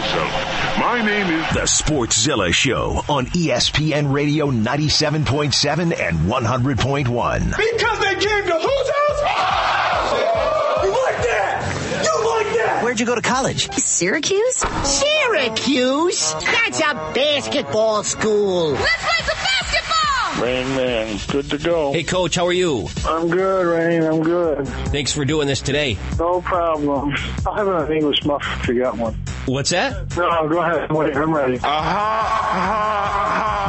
[0.00, 0.78] myself.
[0.78, 7.56] My name is The Sportszilla Show on ESPN Radio 97.7 and 100.1.
[7.56, 9.20] Because they came to whose house?
[10.84, 12.02] You like that?
[12.04, 12.80] You like that?
[12.84, 13.70] Where'd you go to college?
[13.72, 14.64] Syracuse?
[14.84, 16.32] Syracuse?
[16.34, 18.70] That's a basketball school.
[18.70, 19.47] Let's play some basketball!
[20.40, 21.92] Rain Man, good to go.
[21.92, 22.88] Hey, Coach, how are you?
[23.04, 24.04] I'm good, Rain.
[24.04, 24.68] I'm good.
[24.68, 25.98] Thanks for doing this today.
[26.18, 27.12] No problem.
[27.46, 29.14] I have an English muff if you got one.
[29.46, 30.16] What's that?
[30.16, 30.92] No, go ahead.
[30.92, 31.58] Wait, I'm ready.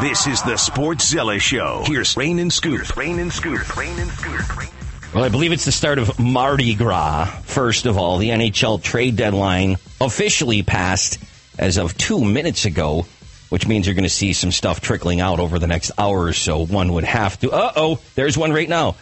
[0.08, 1.84] This is the Sports Sportszilla Show.
[1.86, 2.95] Here's Rain and Scoop.
[2.95, 3.76] Rain and Scoop.
[3.76, 4.70] Rain and Scoop.
[5.14, 7.26] Well, I believe it's the start of Mardi Gras.
[7.44, 11.17] First of all, the NHL trade deadline officially passed
[11.58, 13.06] as of two minutes ago,
[13.49, 16.34] which means you're going to see some stuff trickling out over the next hour or
[16.34, 16.66] so.
[16.66, 17.52] One would have to.
[17.52, 18.95] Uh oh, there's one right now.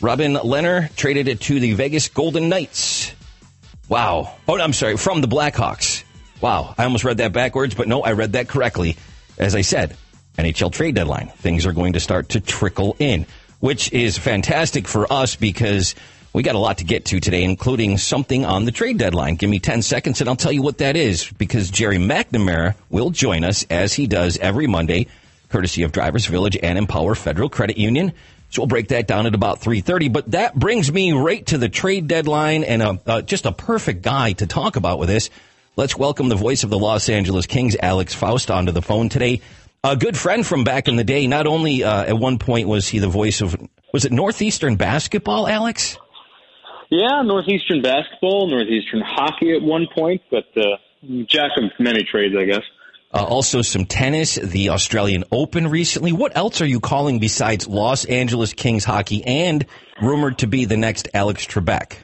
[0.00, 3.12] Robin Lehner traded it to the Vegas Golden Knights.
[3.88, 4.34] Wow.
[4.48, 6.04] Oh, I'm sorry, from the Blackhawks.
[6.40, 6.74] Wow.
[6.76, 8.96] I almost read that backwards, but no, I read that correctly.
[9.38, 9.96] As I said,
[10.38, 11.28] NHL trade deadline.
[11.28, 13.26] Things are going to start to trickle in,
[13.60, 15.94] which is fantastic for us because
[16.34, 19.36] we got a lot to get to today, including something on the trade deadline.
[19.36, 23.10] Give me 10 seconds and I'll tell you what that is because Gerry McNamara will
[23.10, 25.06] join us as he does every Monday,
[25.48, 28.12] courtesy of Drivers Village and Empower Federal Credit Union.
[28.50, 30.12] So we'll break that down at about 3.30.
[30.12, 34.02] But that brings me right to the trade deadline and a, uh, just a perfect
[34.02, 35.30] guy to talk about with this.
[35.76, 39.40] Let's welcome the voice of the Los Angeles Kings, Alex Faust, onto the phone today.
[39.84, 41.28] A good friend from back in the day.
[41.28, 43.56] Not only uh, at one point was he the voice of,
[43.92, 45.96] was it Northeastern basketball, Alex?
[46.96, 50.76] Yeah, Northeastern basketball, Northeastern hockey at one point, but uh,
[51.26, 52.62] jack of many trades, I guess.
[53.12, 56.12] Uh, also some tennis, the Australian Open recently.
[56.12, 59.66] What else are you calling besides Los Angeles Kings hockey and
[60.00, 61.96] rumored to be the next Alex Trebek?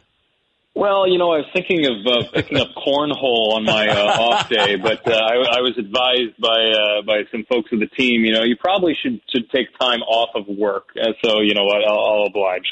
[0.75, 4.49] Well, you know, I was thinking of uh, picking up cornhole on my uh, off
[4.49, 8.25] day, but uh, I, I was advised by uh, by some folks of the team.
[8.25, 10.89] You know, you probably should should take time off of work.
[11.01, 12.67] Uh, so, you know what, I'll, I'll oblige.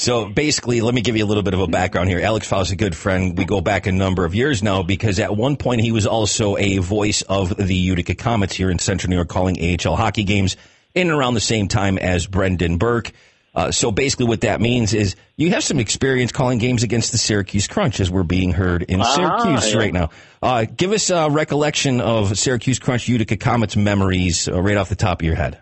[0.00, 2.20] So basically, let me give you a little bit of a background here.
[2.20, 3.36] Alex Faust is a good friend.
[3.36, 6.56] We go back a number of years now because at one point he was also
[6.56, 10.56] a voice of the Utica Comets here in Central New York, calling AHL hockey games
[10.94, 13.12] in and around the same time as Brendan Burke.
[13.54, 17.18] Uh, so basically, what that means is you have some experience calling games against the
[17.18, 19.78] Syracuse Crunch, as we're being heard in Ah, Syracuse yeah.
[19.78, 20.08] right now.
[20.40, 24.96] Uh, give us a recollection of Syracuse Crunch Utica Comets memories uh, right off the
[24.96, 25.58] top of your head.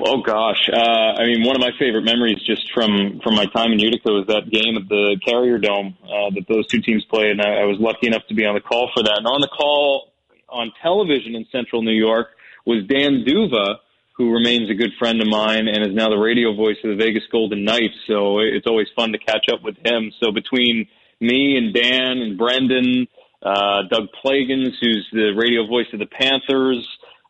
[0.00, 3.72] Oh gosh, uh, I mean, one of my favorite memories just from from my time
[3.72, 7.32] in Utica was that game at the Carrier Dome uh, that those two teams played,
[7.32, 9.18] and I, I was lucky enough to be on the call for that.
[9.18, 10.12] And on the call
[10.48, 12.28] on television in Central New York
[12.64, 13.76] was Dan Duva,
[14.16, 16.96] who remains a good friend of mine and is now the radio voice of the
[16.96, 17.96] Vegas Golden Knights.
[18.06, 20.12] So it's always fun to catch up with him.
[20.22, 20.88] So between
[21.20, 23.08] me and Dan and Brendan,
[23.42, 26.86] uh, Doug Plagens, who's the radio voice of the Panthers,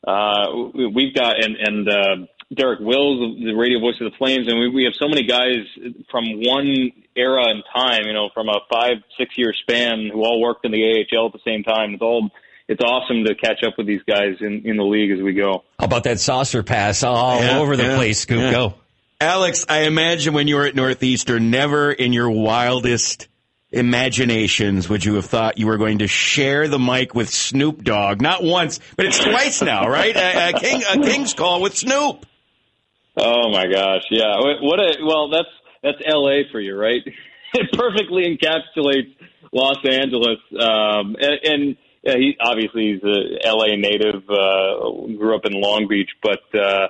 [0.06, 0.46] uh,
[0.94, 2.16] we've got and and uh,
[2.54, 5.64] Derek Wills, the radio voice of the Flames, and we, we have so many guys
[6.10, 10.40] from one era in time, you know, from a five six year span who all
[10.40, 10.82] worked in the
[11.12, 11.94] AHL at the same time.
[11.94, 12.30] It's all
[12.68, 15.64] it's awesome to catch up with these guys in in the league as we go.
[15.78, 18.20] How about that saucer pass all Yeah, over the yeah, place?
[18.20, 18.50] Scoop, yeah.
[18.50, 18.74] go.
[19.20, 23.28] Alex, I imagine when you were at Northeastern, never in your wildest
[23.70, 28.20] imaginations would you have thought you were going to share the mic with Snoop Dogg.
[28.20, 30.14] Not once, but it's twice now, right?
[30.14, 32.26] A, a, king, a King's call with Snoop.
[33.16, 34.36] Oh my gosh, yeah.
[34.38, 35.48] What a well, that's
[35.82, 36.44] that's L.A.
[36.50, 37.02] for you, right?
[37.54, 39.14] it perfectly encapsulates
[39.52, 43.76] Los Angeles, um, and, and yeah, he obviously he's a L.A.
[43.76, 46.88] native, uh, grew up in Long Beach, but uh,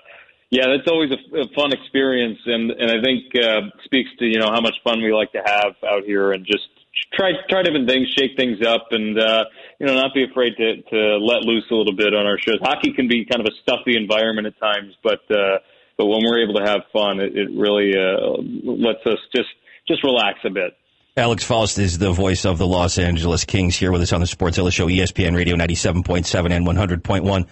[0.50, 4.38] yeah, that's always a, a fun experience, and and I think uh, speaks to you
[4.38, 6.68] know how much fun we like to have out here, and just
[7.12, 9.44] try try different things, shake things up, and uh,
[9.80, 12.58] you know not be afraid to to let loose a little bit on our shows.
[12.62, 15.58] Hockey can be kind of a stuffy environment at times, but uh,
[15.96, 19.48] but when we're able to have fun, it, it really uh, lets us just
[19.88, 20.76] just relax a bit.
[21.16, 24.26] Alex Faust is the voice of the Los Angeles Kings here with us on the
[24.26, 27.46] Sportszilla Show, E ESPN Radio 97.7 and 100.1.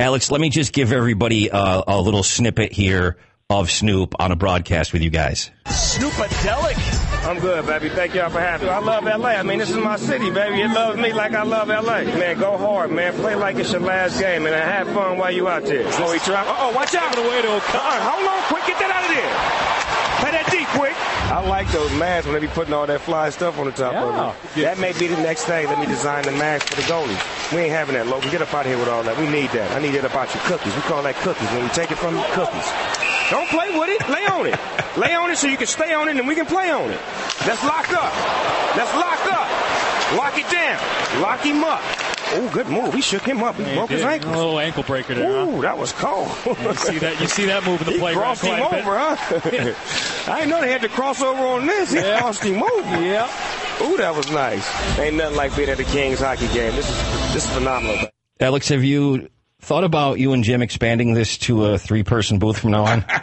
[0.00, 3.18] Alex, let me just give everybody uh, a little snippet here
[3.60, 5.50] of Snoop on a broadcast with you guys.
[5.66, 7.04] Snoopadelic.
[7.24, 7.88] I'm good, baby.
[7.88, 8.72] Thank y'all for having me.
[8.72, 9.30] I love LA.
[9.30, 10.60] I mean, this is my city, baby.
[10.60, 12.04] It loves me like I love LA.
[12.04, 13.14] Man, go hard, man.
[13.14, 15.90] Play like it's your last game, and have fun while you out there.
[15.92, 16.44] So we try.
[16.46, 17.16] Oh, watch out.
[17.16, 18.66] Away to uh, hold on, quick.
[18.66, 19.74] Get that out of there.
[20.20, 20.94] Play that deep, quick.
[21.32, 23.94] I like those masks when they be putting all that fly stuff on the top
[23.94, 24.62] of it.
[24.62, 25.66] That may be the next thing.
[25.66, 27.52] Let me design the mask for the goalies.
[27.52, 28.30] We ain't having that, Logan.
[28.30, 29.18] Get up out of here with all that.
[29.18, 29.72] We need that.
[29.72, 30.74] I need that about your cookies.
[30.74, 31.48] We call that cookies.
[31.50, 33.13] When you take it from you, cookies.
[33.34, 34.08] Don't play with it.
[34.08, 34.58] Lay on it.
[34.96, 37.00] Lay on it so you can stay on it and we can play on it.
[37.46, 38.12] Let's lock up.
[38.76, 39.48] Let's lock up.
[40.16, 40.78] Lock it down.
[41.20, 41.80] Lock him up.
[42.36, 42.94] Oh, good move.
[42.94, 43.56] He shook him up.
[43.56, 44.32] He He broke his ankle.
[44.32, 45.26] A little ankle breaker there.
[45.46, 45.50] huh?
[45.50, 46.28] Ooh, that was cold.
[46.46, 47.20] You see that?
[47.20, 49.16] You see that move in the he playground crossed him quite over, huh?
[50.32, 51.90] I didn't know they had to cross over on this.
[51.92, 52.20] He Yeah.
[52.20, 53.00] crossed him over.
[53.02, 53.30] Yep.
[53.82, 54.98] Ooh, that was nice.
[54.98, 56.74] Ain't nothing like being at the Kings hockey game.
[56.76, 56.96] This is
[57.34, 58.08] this is phenomenal.
[58.40, 59.28] Alex, have you
[59.64, 63.04] thought about you and Jim expanding this to a three-person booth from now on?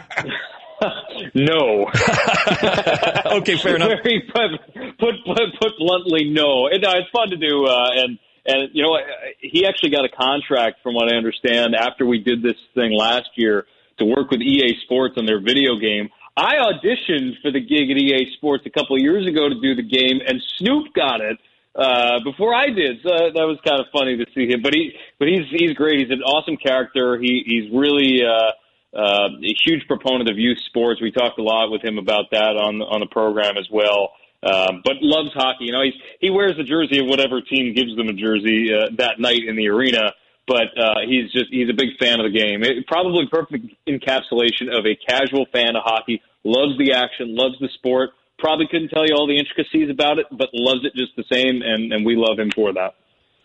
[1.34, 1.86] No.
[3.38, 3.92] okay, fair enough.
[4.02, 6.66] Very put, put put bluntly, no.
[6.66, 8.98] It, uh, it's fun to do, uh, and and you know?
[9.38, 13.30] He actually got a contract, from what I understand, after we did this thing last
[13.36, 13.66] year
[13.98, 16.10] to work with EA Sports on their video game.
[16.36, 19.74] I auditioned for the gig at EA Sports a couple of years ago to do
[19.74, 21.38] the game, and Snoop got it
[21.74, 22.98] uh, before I did.
[23.02, 24.62] So that was kind of funny to see him.
[24.62, 26.00] But he, but he's he's great.
[26.00, 27.18] He's an awesome character.
[27.18, 28.22] He he's really.
[28.24, 28.52] Uh,
[28.94, 31.00] uh, a huge proponent of youth sports.
[31.00, 34.12] We talked a lot with him about that on on the program as well.
[34.42, 35.66] Um, but loves hockey.
[35.66, 38.90] You know, he's he wears the jersey of whatever team gives them a jersey uh,
[38.98, 40.12] that night in the arena.
[40.46, 42.62] But uh, he's just he's a big fan of the game.
[42.62, 46.20] It, probably perfect encapsulation of a casual fan of hockey.
[46.44, 48.10] Loves the action, loves the sport.
[48.42, 51.62] Probably couldn't tell you all the intricacies about it, but loves it just the same,
[51.62, 52.96] and, and we love him for that.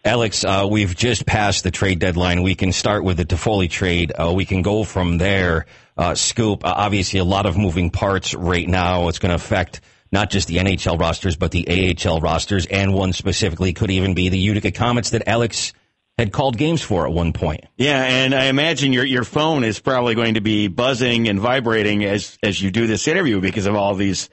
[0.03, 2.41] Alex, uh, we've just passed the trade deadline.
[2.41, 4.11] We can start with the Toffoli trade.
[4.11, 5.67] Uh, we can go from there.
[5.95, 9.07] Uh, Scoop, uh, obviously a lot of moving parts right now.
[9.07, 13.13] It's going to affect not just the NHL rosters, but the AHL rosters, and one
[13.13, 15.73] specifically could even be the Utica Comets that Alex
[16.17, 17.65] had called games for at one point.
[17.77, 22.03] Yeah, and I imagine your your phone is probably going to be buzzing and vibrating
[22.03, 24.29] as as you do this interview because of all these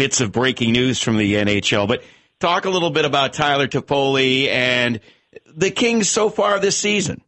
[0.00, 1.86] bits of breaking news from the NHL.
[1.86, 2.02] But
[2.38, 4.98] talk a little bit about Tyler Toffoli and
[5.44, 7.20] the Kings so far this season.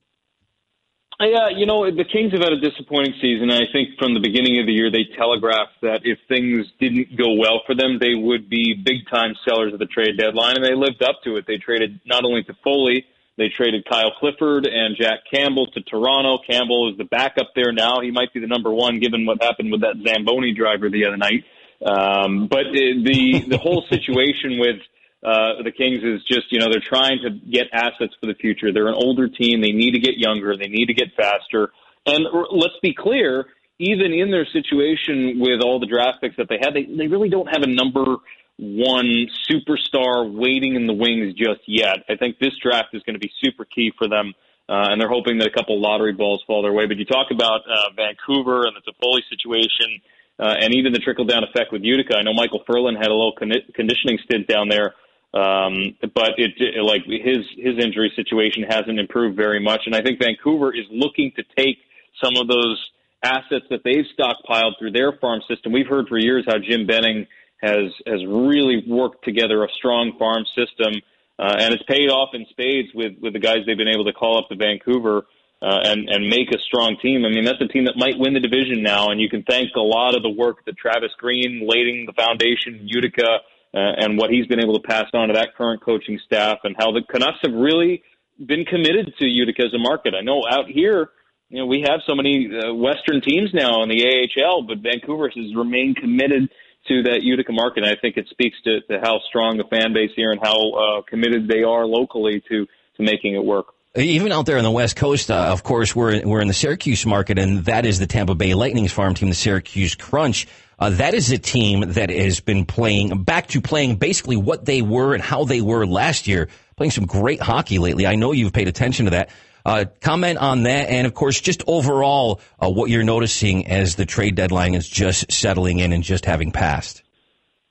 [1.21, 3.51] Yeah, uh, you know, the Kings have had a disappointing season.
[3.51, 7.35] I think from the beginning of the year, they telegraphed that if things didn't go
[7.37, 10.75] well for them, they would be big time sellers at the trade deadline, and they
[10.75, 11.45] lived up to it.
[11.47, 13.05] They traded not only Toffoli,
[13.37, 16.39] they traded Kyle Clifford and Jack Campbell to Toronto.
[16.49, 18.01] Campbell is the backup there now.
[18.01, 21.19] He might be the number one given what happened with that Zamboni driver the other
[21.19, 21.45] night.
[21.85, 24.81] Um, but the the whole situation with
[25.23, 28.73] uh, the Kings is just, you know, they're trying to get assets for the future.
[28.73, 29.61] They're an older team.
[29.61, 30.57] They need to get younger.
[30.57, 31.71] They need to get faster.
[32.07, 33.47] And let's be clear,
[33.79, 37.29] even in their situation with all the draft picks that they had, they, they really
[37.29, 38.17] don't have a number
[38.59, 41.99] one superstar waiting in the wings just yet.
[42.09, 44.35] I think this draft is going to be super key for them.
[44.69, 46.87] Uh, and they're hoping that a couple lottery balls fall their way.
[46.87, 50.01] But you talk about uh, Vancouver and the Toffoli situation,
[50.39, 52.17] uh, and even the trickle down effect with Utica.
[52.17, 54.95] I know Michael Ferland had a little con- conditioning stint down there.
[55.35, 60.03] Um, but it, it like his his injury situation hasn't improved very much, and I
[60.03, 61.79] think Vancouver is looking to take
[62.23, 62.79] some of those
[63.23, 65.73] assets that they've stockpiled through their farm system.
[65.73, 67.27] We've heard for years how Jim Benning
[67.63, 71.01] has has really worked together a strong farm system,
[71.39, 74.13] uh, and it's paid off in spades with with the guys they've been able to
[74.13, 75.25] call up to Vancouver.
[75.63, 77.25] Uh, and and make a strong team.
[77.25, 79.71] I mean, that's a team that might win the division now, and you can thank
[79.77, 83.39] a lot of the work that Travis Green, laying the foundation, Utica,
[83.75, 86.75] uh, and what he's been able to pass on to that current coaching staff and
[86.77, 88.03] how the Canucks have really
[88.45, 90.15] been committed to Utica as a market.
[90.19, 91.11] I know out here,
[91.49, 95.29] you know, we have so many uh, Western teams now in the AHL, but Vancouver
[95.29, 96.51] has remained committed
[96.89, 97.85] to that Utica market.
[97.85, 100.73] And I think it speaks to, to how strong the fan base here and how
[100.73, 103.67] uh, committed they are locally to, to making it work.
[103.95, 107.05] Even out there on the West Coast, uh, of course, we're we're in the Syracuse
[107.05, 110.47] market, and that is the Tampa Bay Lightning's farm team, the Syracuse Crunch.
[110.79, 114.81] Uh, that is a team that has been playing back to playing basically what they
[114.81, 118.07] were and how they were last year, playing some great hockey lately.
[118.07, 119.29] I know you've paid attention to that.
[119.67, 124.07] Uh, comment on that, and of course, just overall, uh, what you're noticing as the
[124.07, 127.02] trade deadline is just settling in and just having passed.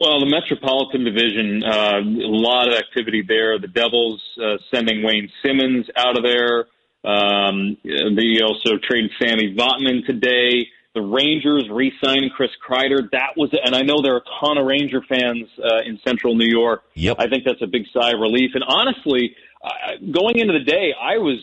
[0.01, 3.59] Well, the Metropolitan Division, uh, a lot of activity there.
[3.59, 6.65] The Devils uh, sending Wayne Simmonds out of there.
[7.05, 10.65] Um, they also traded Sami Vatanen today.
[10.95, 13.11] The Rangers re-signing Chris Kreider.
[13.11, 16.33] That was, and I know there are a ton of Ranger fans uh, in Central
[16.33, 16.81] New York.
[16.95, 17.17] Yep.
[17.19, 18.55] I think that's a big sigh of relief.
[18.55, 21.37] And honestly, uh, going into the day, I was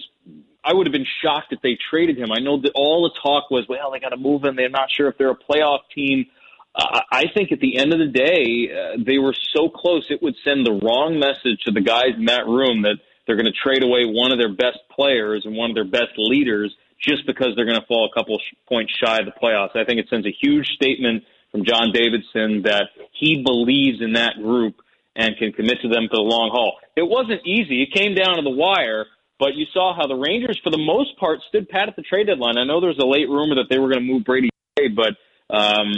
[0.64, 2.32] I would have been shocked if they traded him.
[2.32, 4.56] I know that all the talk was, well, they got to move him.
[4.56, 6.26] They're not sure if they're a playoff team.
[6.76, 10.36] I think at the end of the day, uh, they were so close, it would
[10.44, 13.82] send the wrong message to the guys in that room that they're going to trade
[13.82, 17.66] away one of their best players and one of their best leaders just because they're
[17.66, 19.76] going to fall a couple points shy of the playoffs.
[19.76, 24.36] I think it sends a huge statement from John Davidson that he believes in that
[24.36, 24.76] group
[25.16, 26.78] and can commit to them for the long haul.
[26.96, 27.82] It wasn't easy.
[27.82, 29.06] It came down to the wire,
[29.38, 32.28] but you saw how the Rangers, for the most part, stood pat at the trade
[32.28, 32.58] deadline.
[32.58, 34.50] I know there was a late rumor that they were going to move Brady,
[34.94, 35.18] but
[35.50, 35.92] um,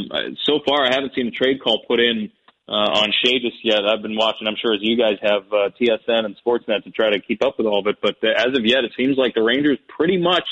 [0.44, 2.30] so far I haven't seen a trade call put in
[2.68, 3.80] uh, on Skjei just yet.
[3.84, 4.46] I've been watching.
[4.46, 7.58] I'm sure as you guys have uh, TSN and Sportsnet to try to keep up
[7.58, 7.96] with all of it.
[8.00, 10.46] But uh, as of yet, it seems like the Rangers pretty much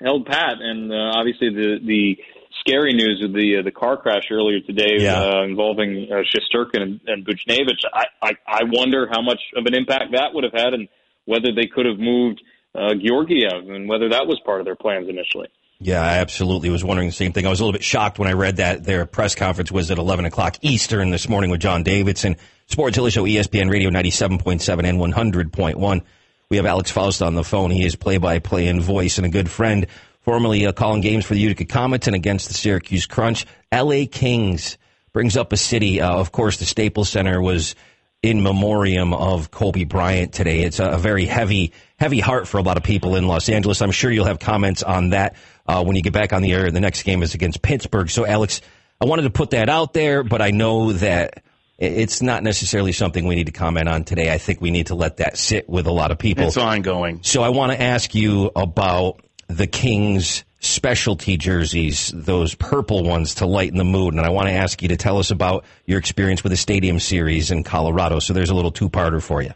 [0.00, 2.16] held pat, and uh, obviously the the
[2.60, 5.20] scary news of the uh, the car crash earlier today Yeah.
[5.20, 7.82] uh, involving uh, Shesterkin and, and Buchnevich.
[7.92, 10.88] I, I I wonder how much of an impact that would have had, and
[11.24, 12.40] whether they could have moved
[12.76, 15.48] uh, Georgiev, and whether that was part of their plans initially.
[15.78, 17.46] Yeah, I absolutely was wondering the same thing.
[17.46, 19.98] I was a little bit shocked when I read that their press conference was at
[19.98, 22.36] 11 o'clock Eastern this morning with John Davidson.
[22.68, 26.02] Sportszilla Show, ESPN Radio 97.7 and 100.1.
[26.48, 27.70] We have Alex Faust on the phone.
[27.70, 29.86] He is play-by-play and voice and a good friend,
[30.22, 33.44] formerly uh, calling games for the Utica Comets and against the Syracuse Crunch.
[33.70, 34.06] L.A.
[34.06, 34.78] Kings
[35.12, 36.00] brings up a city.
[36.00, 37.74] Uh, of course, the Staples Center was
[38.22, 40.60] in memoriam of Kobe Bryant today.
[40.62, 43.82] It's a, a very heavy, heavy heart for a lot of people in Los Angeles.
[43.82, 45.36] I'm sure you'll have comments on that
[45.68, 46.70] uh, when you get back on the air.
[46.70, 48.10] The next game is against Pittsburgh.
[48.10, 48.60] So, Alex,
[49.00, 51.42] I wanted to put that out there, but I know that
[51.78, 54.32] it's not necessarily something we need to comment on today.
[54.32, 56.46] I think we need to let that sit with a lot of people.
[56.46, 57.20] It's ongoing.
[57.22, 63.46] So I want to ask you about the Kings specialty jerseys, those purple ones to
[63.46, 64.14] lighten the mood.
[64.14, 66.98] And I want to ask you to tell us about your experience with the Stadium
[66.98, 68.18] Series in Colorado.
[68.20, 69.52] So there's a little two-parter for you.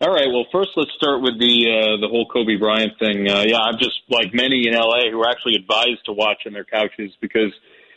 [0.00, 0.28] All right.
[0.32, 3.28] Well, first let's start with the uh, the whole Kobe Bryant thing.
[3.28, 6.54] Uh, yeah, I'm just like many in LA who are actually advised to watch on
[6.54, 7.52] their couches because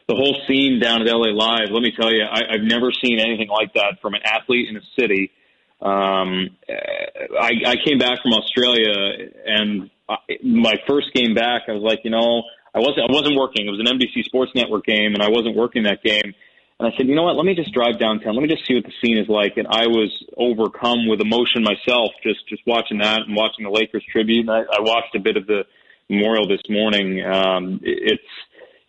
[0.09, 1.71] the whole scene down at LA Live.
[1.71, 4.75] Let me tell you, I, I've never seen anything like that from an athlete in
[4.75, 5.31] a city.
[5.81, 6.51] Um,
[7.39, 11.99] I, I came back from Australia, and I, my first game back, I was like,
[12.03, 12.43] you know,
[12.75, 13.65] I wasn't I wasn't working.
[13.65, 16.35] It was an NBC Sports Network game, and I wasn't working that game.
[16.83, 17.37] And I said, you know what?
[17.37, 18.35] Let me just drive downtown.
[18.35, 19.55] Let me just see what the scene is like.
[19.55, 24.03] And I was overcome with emotion myself, just just watching that and watching the Lakers
[24.11, 24.41] tribute.
[24.41, 25.63] And I, I watched a bit of the
[26.09, 27.23] memorial this morning.
[27.23, 28.27] Um, it's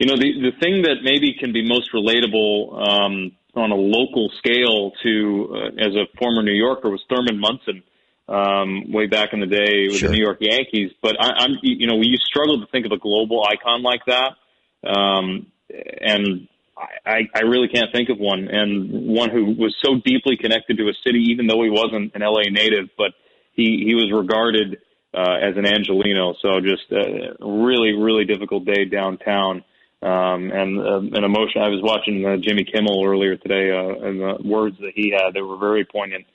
[0.01, 4.29] you know the the thing that maybe can be most relatable um, on a local
[4.39, 7.85] scale to uh, as a former New Yorker was Thurman Munson
[8.27, 10.09] um, way back in the day with Sure.
[10.09, 10.91] the New York Yankees.
[11.01, 14.35] But I, I'm you know you struggle to think of a global icon like that.
[14.83, 20.37] Um, and I, I really can't think of one, and one who was so deeply
[20.37, 23.13] connected to a city, even though he wasn't an LA native, but
[23.53, 24.79] he he was regarded
[25.15, 26.35] uh, as an Angeleno.
[26.43, 29.65] So just a really really difficult day downtown,
[30.03, 31.63] um, and uh, an emotion.
[31.63, 35.35] I was watching uh, Jimmy Kimmel earlier today, uh, and the words that he had
[35.35, 36.27] they were very poignant.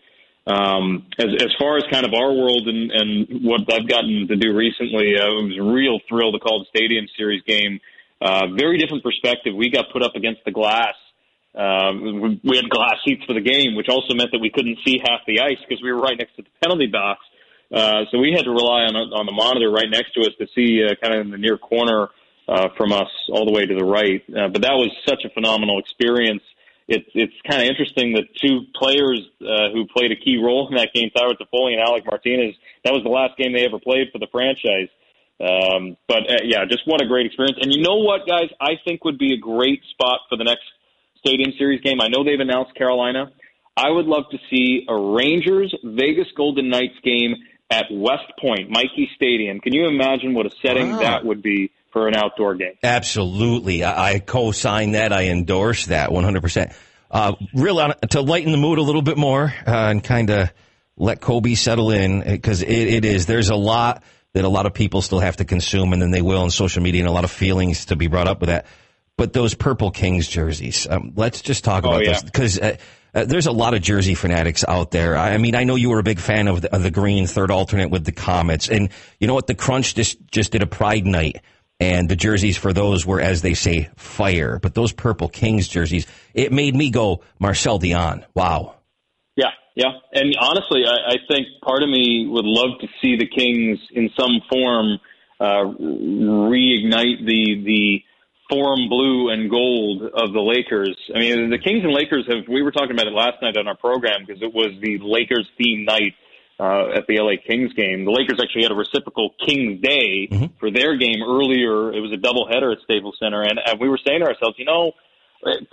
[0.48, 4.36] Um, as, as far as kind of our world and, and what I've gotten to
[4.36, 7.80] do recently, uh, it was a real thrill to call the Stadium Series game.
[8.22, 9.56] Uh, very different perspective.
[9.56, 10.96] We got put up against the glass.
[11.56, 15.00] Um, we, had glass seats for the game, which also meant that we couldn't see
[15.00, 17.22] half the ice because we were right next to the penalty box.
[17.74, 20.48] Uh, so we had to rely on on the monitor right next to us to
[20.56, 22.10] see uh, kind of in the near corner
[22.48, 24.24] uh, from us all the way to the right.
[24.30, 26.42] Uh, but that was such a phenomenal experience.
[26.88, 30.76] It's it's kind of interesting that two players uh, who played a key role in
[30.76, 34.10] that game, Tyler Toffoli and Alec Martinez, that was the last game they ever played
[34.12, 34.90] for the franchise.
[35.40, 37.58] Um, but uh, yeah, just what a great experience.
[37.62, 40.64] And you know what, guys, I think would be a great spot for the next
[41.20, 42.02] Stadium Series game.
[42.02, 43.32] I know they've announced Carolina.
[43.78, 47.36] I would love to see a Rangers Vegas Golden Knights game
[47.70, 49.60] at West Point, Michie Stadium.
[49.62, 51.00] Can you imagine what a setting Wow.
[51.00, 52.74] that would be for an outdoor game?
[52.84, 53.84] Absolutely.
[53.84, 55.14] I, I co-sign that.
[55.14, 56.74] I endorse that 100%.
[57.12, 60.52] Uh, real on, to lighten the mood a little bit more uh, and kind of
[60.98, 63.26] let Kobe settle in because it, it is.
[63.26, 66.22] There's a lot that a lot of people still have to consume, and then they
[66.22, 68.66] will on social media, and a lot of feelings to be brought up with that.
[69.18, 72.14] But those Purple Kings jerseys, um, let's just talk Oh, about yeah.
[72.14, 72.78] those because uh,
[73.14, 75.18] uh, there's a lot of jersey fanatics out there.
[75.18, 77.28] I, I mean, I know you were a big fan of the, of the green
[77.28, 79.48] third alternate with the Comets, and you know what?
[79.48, 81.42] The Crunch just just did a Pride night,
[81.82, 84.58] and the jerseys for those were, as they say, fire.
[84.60, 88.24] But those Purple Kings jerseys, it made me go Marcel Dionne.
[88.36, 88.76] Wow.
[89.36, 89.96] Yeah, yeah.
[90.12, 94.10] And honestly, I, I think part of me would love to see the Kings in
[94.20, 95.00] some form
[95.40, 95.72] uh,
[96.52, 98.04] reignite the the
[98.50, 100.98] forum blue and gold of the Lakers.
[101.16, 102.44] I mean, the Kings and Lakers have.
[102.50, 105.48] We were talking about it last night on our program because it was the Lakers
[105.58, 106.14] theme night.
[106.62, 110.28] Uh, at the LA Kings game, the Lakers actually had a reciprocal Kings Day
[110.60, 111.96] for their game earlier.
[111.96, 114.66] It was a doubleheader at Staples Center, and, and we were saying to ourselves, you
[114.66, 114.92] know,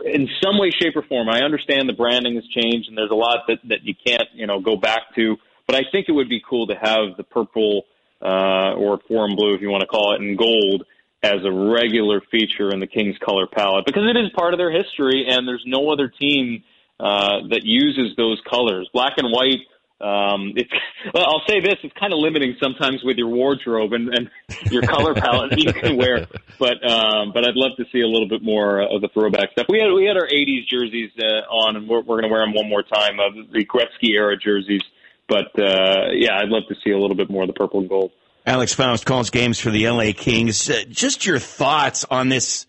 [0.04, 3.14] in some way, shape, or form, I understand the branding has changed, and there's a
[3.14, 5.36] lot that that you can't, you know, go back to.
[5.66, 7.86] But I think it would be cool to have the purple
[8.22, 10.84] uh, or forum blue, if you want to call it, and gold
[11.22, 14.70] as a regular feature in the Kings color palette because it is part of their
[14.70, 16.62] history, and there's no other team
[17.00, 18.88] uh, that uses those colors.
[18.92, 19.66] Black and white
[19.98, 20.70] um, it's
[21.14, 24.30] well, I'll say this: it's kind of limiting sometimes with your wardrobe and, and
[24.70, 26.26] your color palette that you can wear.
[26.58, 29.66] But um, but I'd love to see a little bit more of the throwback stuff.
[29.70, 32.44] We had we had our '80s jerseys uh, on, and we're, we're going to wear
[32.44, 33.18] them one more time.
[33.18, 34.82] Uh, the Gretzky era jerseys.
[35.28, 37.88] But uh, yeah, I'd love to see a little bit more of the purple and
[37.88, 38.12] gold.
[38.44, 40.70] Alex Faust calls games for the LA Kings.
[40.70, 42.66] Uh, just your thoughts on this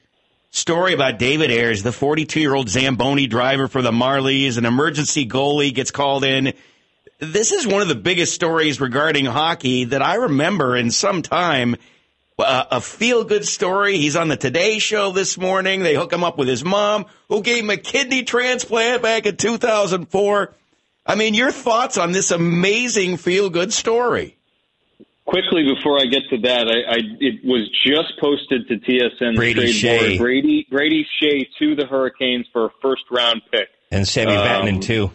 [0.50, 5.28] story about David Ayres, the 42 year old Zamboni driver for the Marlies, an emergency
[5.28, 6.54] goalie gets called in.
[7.20, 11.76] This is one of the biggest stories regarding hockey that I remember in some time.
[12.38, 13.98] Uh, a feel good story.
[13.98, 15.82] He's on the Today Show this morning.
[15.82, 19.36] They hook him up with his mom, who gave him a kidney transplant back in
[19.38, 20.54] 2004.
[21.08, 24.38] I mean, your thoughts on this amazing feel good story?
[25.26, 29.74] Quickly before I get to that, I, I it was just posted to TSN Brady
[29.74, 30.08] trade Skjei.
[30.10, 30.20] board.
[30.20, 33.68] Brady Brady Skjei to the Hurricanes for a first round pick.
[33.90, 35.12] And Sammy Um, Vatanen, too.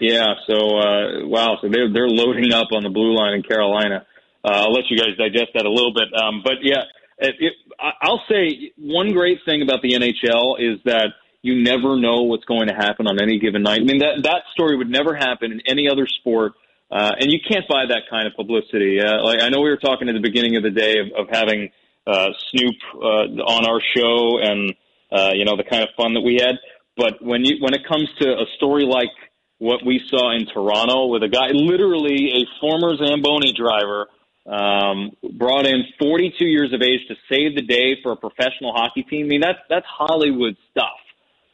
[0.00, 4.06] Yeah, so uh, wow, so they're they're loading up on the blue line in Carolina.
[4.44, 6.84] Uh, I'll let you guys digest that a little bit, um, but yeah,
[7.18, 7.52] it, it,
[8.00, 12.68] I'll say one great thing about the NHL is that you never know what's going
[12.68, 13.80] to happen on any given night.
[13.80, 16.52] I mean that that story would never happen in any other sport,
[16.90, 19.00] uh, and you can't buy that kind of publicity.
[19.00, 21.26] Uh, like I know we were talking at the beginning of the day of, of
[21.30, 21.70] having
[22.06, 24.74] uh, Snoop uh, on our show, and
[25.10, 26.54] uh, you know the kind of fun that we had.
[26.96, 29.10] But when you when it comes to a story like
[29.58, 34.06] what we saw in Toronto with a guy, literally a former Zamboni driver,
[34.46, 39.02] um, brought in 42 years of age to save the day for a professional hockey
[39.02, 39.26] team.
[39.26, 41.00] I mean, that's that's Hollywood stuff,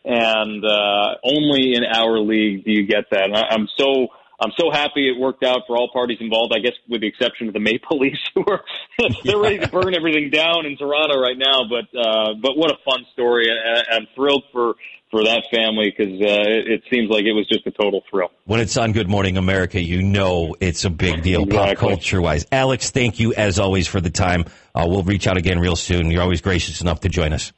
[0.04, 3.24] and uh, only in our league do you get that.
[3.24, 4.08] And I, I'm so
[4.44, 6.52] I'm so happy it worked out for all parties involved.
[6.54, 8.62] I guess with the exception of the Maple Leafs, who are
[9.24, 11.62] they're ready to burn everything down in Toronto right now.
[11.68, 14.74] But uh, but what a fun story, and I'm thrilled for
[15.10, 18.30] for that family because uh, it, it seems like it was just a total thrill.
[18.46, 22.46] When it's on Good Morning America, you know it's a big deal pop culture wise.
[22.50, 24.44] Alex, thank you as always for the time.
[24.74, 26.10] Uh, we'll reach out again real soon.
[26.10, 27.52] You're always gracious enough to join us.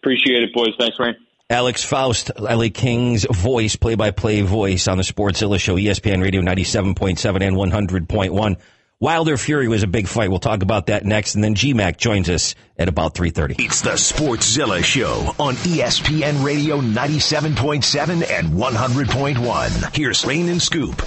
[0.00, 0.74] Appreciate it, boys.
[0.78, 1.14] Thanks, Rain.
[1.48, 6.20] Alex Faust, LA Kings voice, play by play voice on the Sportszilla show, E ESPN
[6.20, 8.56] Radio 97.7 and 100.1.
[8.98, 10.28] Wilder Fury was a big fight.
[10.28, 11.36] We'll talk about that next.
[11.36, 13.60] And then GMAC joins us at about 3.30.
[13.64, 19.96] It's the Sports Sportszilla Show on ESPN Radio 97.7 and 100.1.
[19.96, 21.00] Here's Rain and Scoop.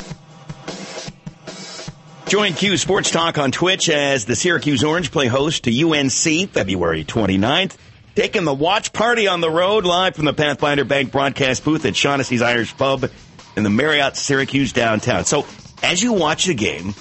[2.28, 7.04] Join Q Sports Talk on Twitch as the Syracuse Orange play host to UNC February
[7.04, 7.76] 29th.
[8.20, 11.96] Taking the watch party on the road live from the Pathfinder Bank broadcast booth at
[11.96, 13.10] Shaughnessy's Irish Pub
[13.56, 15.24] in the Marriott Syracuse downtown.
[15.24, 15.46] So
[15.82, 16.94] as you watch the game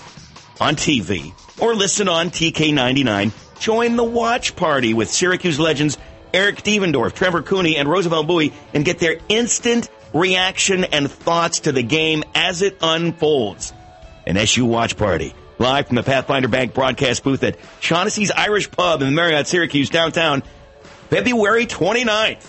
[0.61, 5.99] on TV or listen on TK99, join the watch party with Syracuse legends
[6.33, 11.73] Eric Devendorf, Trevor Cooney, and Roosevelt Bouie and get their instant reaction and thoughts to
[11.73, 13.73] the game as it unfolds
[14.25, 15.35] an SU Watch Party.
[15.59, 19.91] Live from the Pathfinder Bank broadcast booth at Shaughnessy's Irish Pub in the Marriott Syracuse
[19.91, 20.45] downtown,
[21.11, 22.47] February 29th.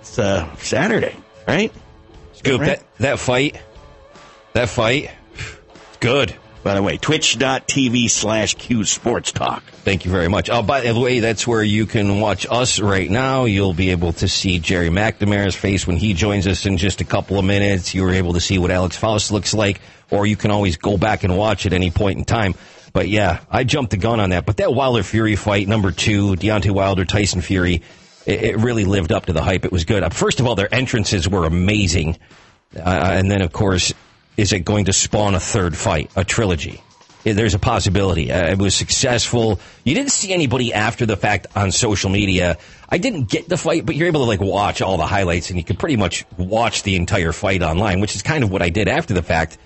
[0.00, 1.16] It's uh, Saturday,
[1.48, 1.72] right?
[2.34, 2.66] Scoop, Right.
[2.78, 3.60] that, that fight,
[4.52, 5.10] that fight,
[6.00, 6.34] good.
[6.62, 9.62] By the way, twitch.tv slash Q Sports Talk.
[9.84, 10.50] Thank you very much.
[10.50, 13.44] Oh, by the way, that's where you can watch us right now.
[13.44, 17.04] You'll be able to see Gerry McNamara's face when he joins us in just a
[17.04, 17.94] couple of minutes.
[17.94, 19.80] You were able to see what Alex Faust looks like,
[20.10, 22.56] or you can always go back and watch at any point in time.
[22.96, 24.46] But yeah, I jumped the gun on that.
[24.46, 27.82] But that Wilder Fury fight, number two, Deontay Wilder, Tyson Fury,
[28.24, 29.66] it, it really lived up to the hype.
[29.66, 30.02] It was good.
[30.02, 32.16] Uh, First of all, their entrances were amazing.
[32.74, 33.92] Uh, and then, of course,
[34.38, 36.82] is it going to spawn a third fight, a trilogy?
[37.22, 38.32] There's a possibility.
[38.32, 39.60] Uh, it was successful.
[39.84, 42.56] You didn't see anybody after the fact on social media.
[42.88, 45.58] I didn't get the fight, but you're able to like watch all the highlights and
[45.58, 48.70] you could pretty much watch the entire fight online, which is kind of what I
[48.70, 49.58] did after the fact.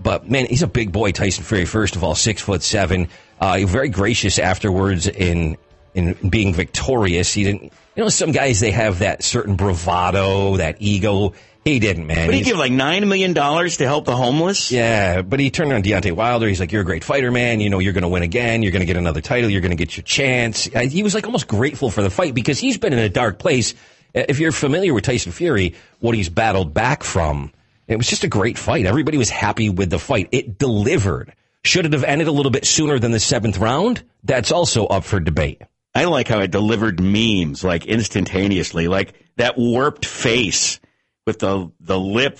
[0.00, 1.64] But man, he's a big boy, Tyson Fury.
[1.64, 3.08] First of all, six foot seven.
[3.40, 5.56] Uh, very gracious afterwards in
[5.94, 7.32] in being victorious.
[7.32, 7.72] He didn't.
[7.94, 11.34] You know, some guys they have that certain bravado, that ego.
[11.64, 12.26] He didn't, man.
[12.26, 14.72] But he gave like $9 million to help the homeless?
[14.72, 16.48] yeah, but he turned on Deontay Wilder.
[16.48, 17.60] He's like, "You're a great fighter, man.
[17.60, 18.64] You know, you're going to win again.
[18.64, 19.48] You're going to get another title.
[19.48, 22.34] You're going to get your chance." Uh, He was like almost grateful for the fight
[22.34, 23.74] because he's been in a dark place.
[24.12, 27.52] Uh, If you're familiar with Tyson Fury, what he's battled back from,
[27.88, 28.86] it was just a great fight.
[28.86, 30.28] Everybody was happy with the fight.
[30.32, 31.34] It delivered.
[31.64, 34.02] Should it have ended a little bit sooner than the seventh round?
[34.24, 35.62] That's also up for debate.
[35.94, 40.80] I like how it delivered memes like instantaneously, like that warped face
[41.26, 42.38] with the the lip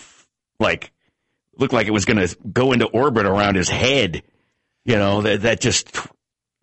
[0.59, 0.93] like
[1.57, 4.23] looked like it was going to go into orbit around his head.
[4.85, 5.95] You know that that just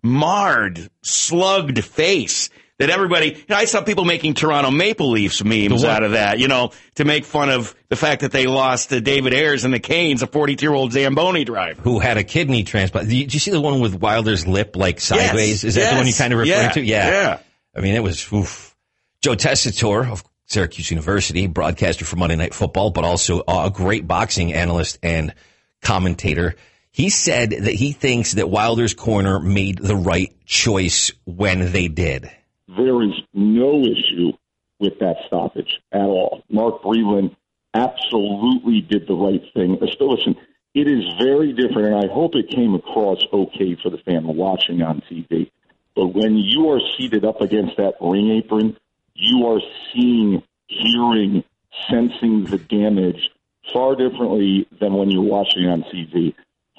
[0.03, 2.49] marred, slugged face.
[2.79, 3.31] That everybody.
[3.31, 6.39] You know, I saw people making Toronto Maple Leafs memes out of that.
[6.39, 9.73] You know, to make fun of the fact that they lost to David Ayres and
[9.73, 11.81] the Canes, a 42 year old Zamboni driver.
[11.81, 13.09] Who had a kidney transplant?
[13.09, 15.63] Did you see the one with Wilder's lip like sideways?
[15.63, 16.81] Yes, Is that the one you kind of referring yeah, to?
[16.81, 17.09] Yeah.
[17.09, 17.39] yeah.
[17.75, 18.75] I mean, it was oof.
[19.21, 24.53] Joe Tessitore of Syracuse University, broadcaster for Monday Night Football, but also a great boxing
[24.53, 25.33] analyst and
[25.81, 26.55] commentator.
[26.91, 32.31] He said that he thinks that Wilder's corner made the right choice when they did.
[32.77, 34.33] There is no issue
[34.79, 36.43] with that stoppage at all.
[36.49, 37.35] Mark Breland
[37.73, 39.77] absolutely did the right thing.
[39.93, 40.35] Still, listen,
[40.73, 44.81] it is very different, and I hope it came across okay for the fan watching
[44.81, 45.49] on TV.
[45.95, 48.77] But when you are seated up against that ring apron,
[49.15, 49.59] you are
[49.91, 51.43] seeing, hearing,
[51.89, 53.29] sensing the damage
[53.73, 56.35] far differently than when you're watching on TV.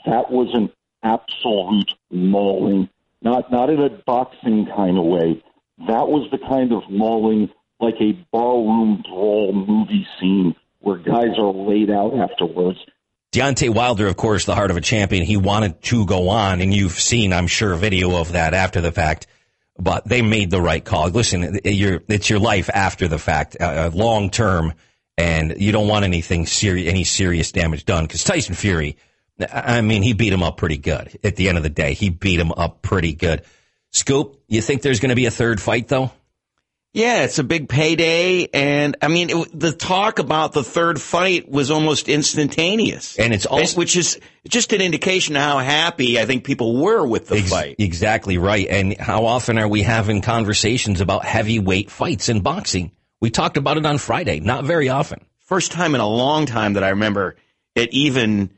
[0.06, 0.70] That was an
[1.02, 2.88] absolute mauling,
[3.22, 5.42] not not in a boxing kind of way.
[5.86, 11.52] That was the kind of mauling like a ballroom brawl movie scene where guys are
[11.52, 12.78] laid out afterwards.
[13.32, 15.24] Deontay Wilder, of course, the heart of a champion.
[15.24, 18.92] He wanted to go on, and you've seen, I'm sure, video of that after the
[18.92, 19.26] fact.
[19.78, 21.08] But they made the right call.
[21.08, 24.74] Listen, it's your life after the fact, uh, long term,
[25.16, 28.04] and you don't want anything serious, any serious damage done.
[28.04, 28.96] Because Tyson Fury,
[29.50, 31.18] I mean, he beat him up pretty good.
[31.24, 33.42] At the end of the day, he beat him up pretty good.
[33.92, 36.12] Scoop, you think there's going to be a third fight though?
[36.92, 41.48] Yeah, it's a big payday, and I mean, it, the talk about the third fight
[41.48, 46.24] was almost instantaneous, and it's also which is just an indication of how happy I
[46.24, 47.76] think people were with the Ex- fight.
[47.78, 48.66] Exactly right.
[48.68, 52.90] And how often are we having conversations about heavyweight fights in boxing?
[53.20, 54.40] We talked about it on Friday.
[54.40, 55.24] Not very often.
[55.38, 57.36] First time in a long time that I remember
[57.76, 58.50] it even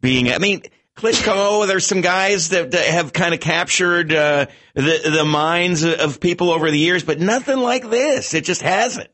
[0.00, 0.30] being.
[0.30, 0.62] I mean,
[0.96, 1.66] Klitschko.
[1.66, 6.50] There's some guys that, that have kind of captured uh, the the minds of people
[6.50, 8.34] over the years, but nothing like this.
[8.34, 9.08] It just hasn't.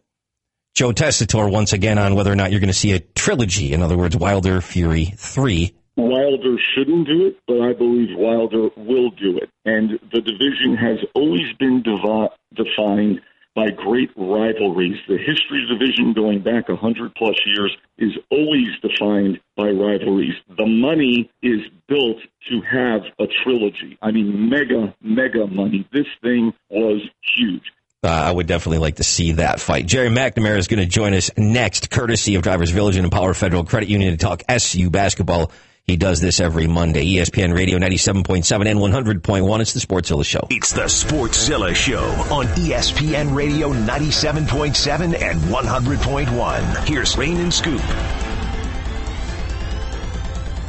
[0.74, 3.72] Joe Tessitore once again on whether or not you're going to see a trilogy.
[3.72, 5.74] In other words, Wilder Fury 3.
[5.96, 9.50] Wilder shouldn't do it, but I believe Wilder will do it.
[9.64, 13.20] And the division has always been devi- defined
[13.58, 14.98] by great rivalries.
[15.08, 20.34] The history of the division going back 100 plus years is always defined by rivalries.
[20.56, 22.18] The money is built
[22.50, 23.98] to have a trilogy.
[24.00, 25.88] I mean, mega, mega money.
[25.92, 27.02] This thing was
[27.36, 27.64] huge.
[28.04, 29.86] Uh, I would definitely like to see that fight.
[29.86, 33.64] Gerry McNamara is going to join us next, courtesy of Drivers Village and Empower Federal
[33.64, 35.50] Credit Union to talk SU basketball.
[35.88, 37.14] He does this every Monday.
[37.14, 39.60] ESPN Radio 97.7 and 100.1.
[39.60, 40.46] It's the Sportszilla Show.
[40.50, 46.86] It's the Sportszilla Show on ESPN Radio 97.7 and 100.1.
[46.86, 47.80] Here's Rain and Scoop.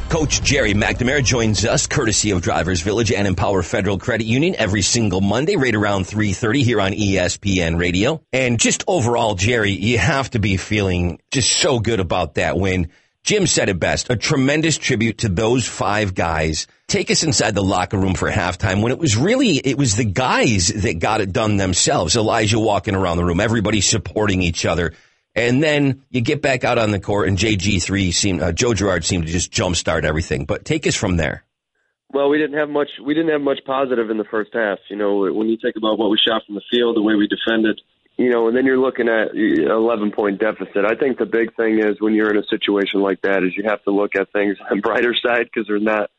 [0.08, 4.80] Coach Gerry McNamara joins us courtesy of Drivers Village and Empower Federal Credit Union every
[4.80, 8.22] single Monday right around 3:30 here on ESPN Radio.
[8.32, 12.88] And just overall Gerry, you have to be feeling just so good about that win.
[13.22, 16.66] Jim said it best, a tremendous tribute to those five guys.
[16.88, 20.04] Take us inside the locker room for halftime when it was really it was the
[20.04, 22.16] guys that got it done themselves.
[22.16, 24.94] Elijah walking around the room, everybody supporting each other.
[25.34, 29.04] And then you get back out on the court, and JG3 seemed, uh, Joe Girard
[29.04, 30.44] seemed to just jumpstart everything.
[30.44, 31.44] But take us from there.
[32.12, 32.88] Well, we didn't have much.
[33.04, 34.78] We didn't have much positive in the first half.
[34.88, 37.28] You know, when you think about what we shot from the field, the way we
[37.28, 37.80] defended,
[38.20, 40.84] you know, and then you're looking at 11 point deficit.
[40.84, 43.64] I think the big thing is when you're in a situation like that is you
[43.66, 46.10] have to look at things on the brighter side because there's not,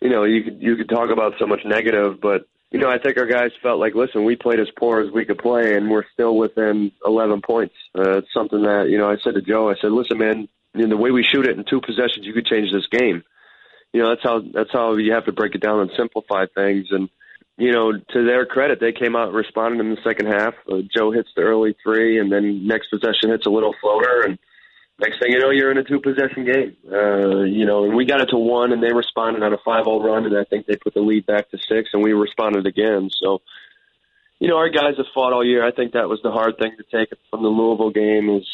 [0.00, 2.98] you know, you could you could talk about so much negative, but you know, I
[2.98, 5.90] think our guys felt like, listen, we played as poor as we could play, and
[5.90, 7.74] we're still within 11 points.
[7.98, 10.88] Uh, it's something that, you know, I said to Joe, I said, listen, man, know,
[10.88, 13.24] the way we shoot it in two possessions, you could change this game.
[13.92, 16.88] You know, that's how that's how you have to break it down and simplify things.
[16.92, 17.08] And
[17.56, 20.54] you know, to their credit, they came out and responded in the second half.
[20.70, 24.38] Uh, Joe hits the early three, and then next possession hits a little floater, and
[24.98, 26.76] next thing you know, you're in a two possession game.
[26.90, 30.02] Uh, you know, and we got it to one, and they responded on a 5-0
[30.02, 33.10] run, and I think they put the lead back to six, and we responded again.
[33.22, 33.40] So,
[34.40, 35.64] you know, our guys have fought all year.
[35.64, 38.48] I think that was the hard thing to take from the Louisville game is,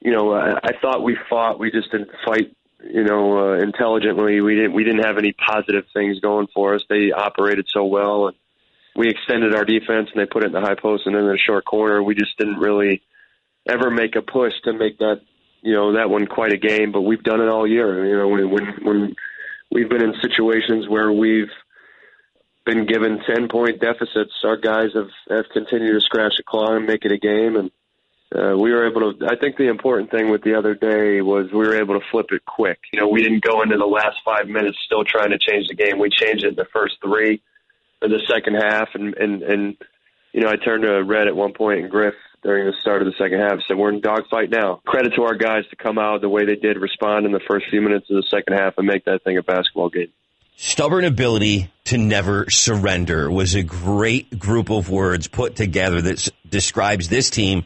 [0.00, 2.56] you know, I, I thought we fought, we just didn't fight.
[2.84, 6.82] You know, uh, intelligently, we didn't we didn't have any positive things going for us.
[6.88, 8.36] They operated so well, and
[8.96, 11.38] we extended our defense, and they put it in the high post and in the
[11.38, 12.02] short corner.
[12.02, 13.02] We just didn't really
[13.68, 15.20] ever make a push to make that
[15.62, 18.04] you know that one quite a game, but we've done it all year.
[18.04, 19.14] You know, when when, when
[19.70, 21.50] we've been in situations where we've
[22.66, 26.86] been given ten point deficits, our guys have have continued to scratch a claw and
[26.86, 27.70] make it a game, and
[28.34, 29.26] uh, we were able to.
[29.26, 32.26] I think the important thing with the other day was we were able to flip
[32.30, 32.78] it quick.
[32.92, 35.74] You know, we didn't go into the last five minutes still trying to change the
[35.74, 35.98] game.
[35.98, 37.42] We changed it in the first three
[38.00, 39.76] of the second half, and and and
[40.32, 43.06] you know, I turned to Red at one point and Griff during the start of
[43.06, 46.20] the second half said, "We're in dogfight now." Credit to our guys to come out
[46.22, 48.86] the way they did, respond in the first few minutes of the second half, and
[48.86, 50.12] make that thing a basketball game.
[50.56, 57.08] Stubborn ability to never surrender was a great group of words put together that describes
[57.08, 57.64] this team,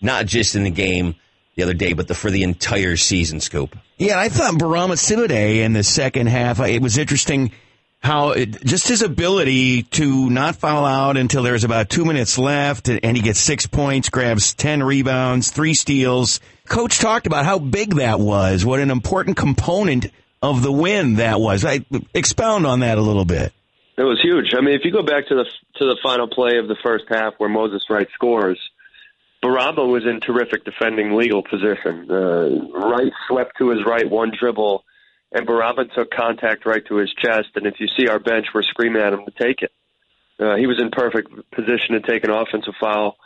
[0.00, 1.14] not just in the game
[1.54, 3.40] the other day, but the, for the entire season.
[3.40, 3.76] Scoop.
[3.98, 7.52] Yeah, I thought Bourama Sidibe in the second half, it was interesting
[8.00, 12.88] how it, just his ability to not foul out until there's about two minutes left
[12.88, 16.40] and he gets six points, grabs 10 rebounds, three steals.
[16.68, 20.06] Coach talked about how big that was, what an important component
[20.42, 21.64] of the win that was.
[21.64, 23.52] I expound on that a little bit.
[23.96, 24.52] It was huge.
[24.56, 25.44] I mean, if you go back to the
[25.76, 28.58] to the final play of the first half where Moses Wright scores,
[29.42, 32.10] Bourama was in terrific defending legal position.
[32.10, 34.84] Uh, Wright swept to his right one dribble,
[35.32, 37.48] and Bourama took contact right to his chest.
[37.54, 39.72] And if you see our bench, we're screaming at him to take it.
[40.38, 43.16] Uh, he was in perfect position to take an offensive foul.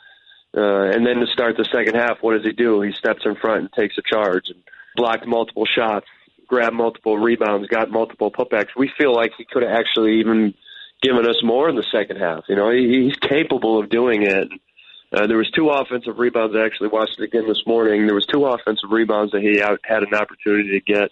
[0.56, 2.80] Uh, and then to start the second half, what does he do?
[2.82, 4.62] He steps in front and takes a charge and
[4.96, 6.06] blocked multiple shots,
[6.48, 8.68] grabbed multiple rebounds, got multiple putbacks.
[8.76, 10.54] We feel like he could have actually even
[11.02, 12.44] given us more in the second half.
[12.48, 14.48] You know, he, he's capable of doing it.
[15.12, 16.54] Uh, there was two offensive rebounds.
[16.56, 18.06] I actually watched it again this morning.
[18.06, 21.10] There was two offensive rebounds that he out, had an opportunity to get.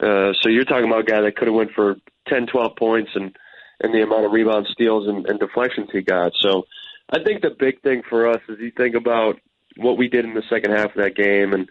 [0.00, 1.96] Uh, so you're talking about a guy that could have went for
[2.28, 3.36] 10, 12 points and
[3.82, 6.32] and the amount of rebound steals and, and deflections he got.
[6.38, 6.64] So
[7.10, 9.40] I think the big thing for us is you think about
[9.76, 11.68] what we did in the second half of that game and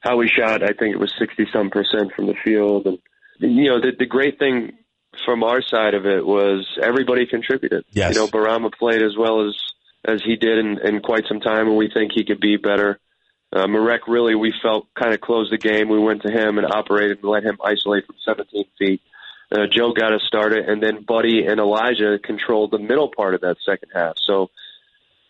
[0.00, 0.62] how we shot.
[0.62, 2.86] I think it was 60 some percent from the field.
[2.86, 2.98] And,
[3.40, 4.72] you know, the, the great thing
[5.24, 7.84] from our side of it was everybody contributed.
[7.90, 8.14] Yes.
[8.14, 9.56] You know, Bourama played as well as,
[10.06, 13.00] as he did in, in quite some time, and we think he could be better.
[13.52, 15.88] Uh, Marek really, we felt kind of closed the game.
[15.88, 19.00] We went to him and operated and let him isolate from 17 feet.
[19.50, 23.42] Uh, Joe got us started, and then Buddy and Elijah controlled the middle part of
[23.42, 24.14] that second half.
[24.26, 24.50] So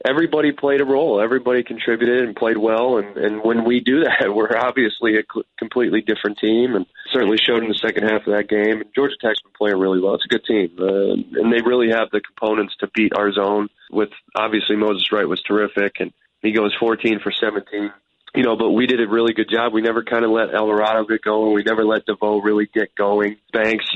[0.04, 1.20] everybody played a role.
[1.20, 2.98] Everybody contributed and played well.
[2.98, 5.22] And, and when we do that, we're obviously a
[5.58, 8.82] completely different team, and certainly showed in the second half of that game.
[8.94, 10.14] Georgia Tech's been playing really well.
[10.14, 13.68] It's a good team, uh, and they really have the components to beat our zone.
[13.90, 17.92] With obviously Moses Wright was terrific, and he goes 14 for 17
[18.34, 19.72] you know, but we did a really good job.
[19.72, 21.54] We never kind of let Alvarado get going.
[21.54, 23.36] We never let DeVoe really get going.
[23.50, 23.86] Banks,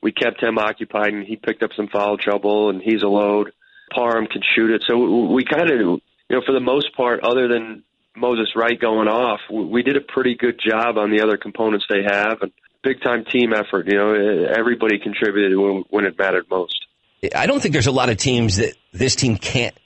[0.00, 3.52] we kept him occupied, and he picked up some foul trouble, and he's a load.
[3.90, 4.84] Parham can shoot it.
[4.88, 6.00] So we kind of, you
[6.30, 7.82] know, for the most part, other than
[8.16, 12.02] Moses Wright going off, we did a pretty good job on the other components they
[12.02, 13.86] have, and big time team effort.
[13.86, 16.86] You know, everybody contributed when, when it mattered most.
[17.34, 19.76] I don't think there's a lot of teams that this team can't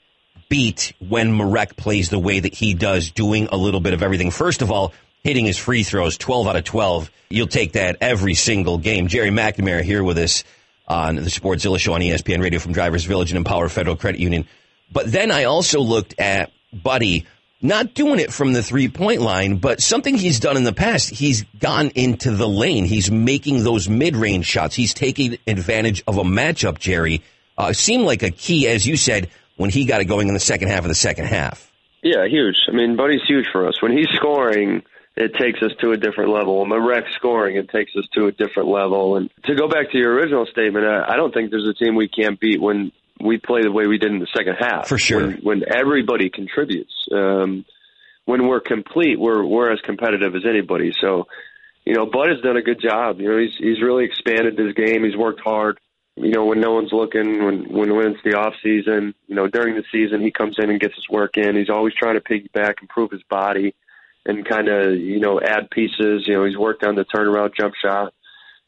[0.47, 4.31] beat when Marek plays the way that he does, doing a little bit of everything.
[4.31, 7.11] First of all, hitting his free throws, 12 out of 12.
[7.29, 9.07] You'll take that every single game.
[9.07, 10.43] Gerry McNamara here with us
[10.87, 14.47] on the Sportszilla show on ESPN Radio from Drivers Village and Empower Federal Credit Union.
[14.91, 17.25] But then I also looked at Buddy,
[17.61, 21.09] not doing it from the three point line, but something he's done in the past.
[21.09, 22.85] He's gone into the lane.
[22.85, 24.75] He's making those mid range shots.
[24.75, 27.21] He's taking advantage of a matchup, Gerry.
[27.57, 30.39] Uh, seemed like a key, as you said, when he got it going in the
[30.39, 31.71] second half of the second half.
[32.03, 32.57] Yeah, huge.
[32.67, 33.81] I mean, Buddy's huge for us.
[33.81, 34.83] When he's scoring,
[35.15, 36.59] it takes us to a different level.
[36.59, 39.15] When Marek's scoring, it takes us to a different level.
[39.15, 41.95] And to go back to your original statement, I, I don't think there's a team
[41.95, 44.87] we can't beat when we play the way we did in the second half.
[44.87, 45.27] For sure.
[45.27, 46.93] When, when everybody contributes.
[47.11, 47.65] Um,
[48.25, 50.91] when we're complete, we're we're as competitive as anybody.
[50.99, 51.27] So,
[51.85, 53.21] you know, Bud has done a good job.
[53.21, 55.03] You know, he's he's really expanded his game.
[55.03, 55.79] He's worked hard
[56.17, 59.47] you know, when no one's looking, when when when it's the off season, you know,
[59.47, 61.57] during the season he comes in and gets his work in.
[61.57, 63.75] He's always trying to piggyback, improve his body,
[64.25, 66.27] and kind of you know add pieces.
[66.27, 68.13] You know, he's worked on the turnaround jump shot.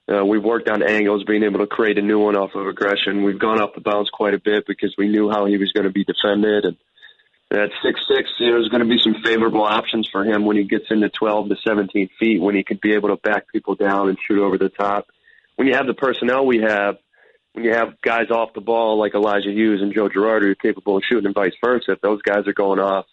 [0.10, 3.24] Uh, we've worked on angles, being able to create a new one off of aggression.
[3.24, 5.84] We've gone up the bounce quite a bit because we knew how he was going
[5.84, 6.78] to be defended, and
[7.52, 10.58] at six six, you know, there's going to be some favorable options for him when
[10.58, 13.76] he gets into 12 to 17 feet, when he could be able to back people
[13.76, 15.08] down and shoot over the top.
[15.56, 16.98] When you have the personnel we have
[17.58, 20.56] when you have guys off the ball like Elijah Hughes and Joe Girardi who are
[20.56, 23.06] capable of shooting and vice versa, if those guys are going off